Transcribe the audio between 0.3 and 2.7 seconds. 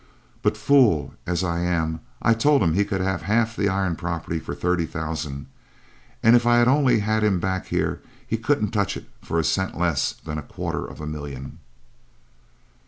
But fool as I am I told